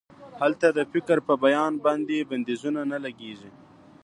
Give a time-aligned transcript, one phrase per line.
[0.41, 3.49] هلته د فکر په بیان باندې بندیزونه نه لګیږي.